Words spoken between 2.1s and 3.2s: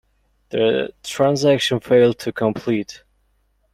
to complete.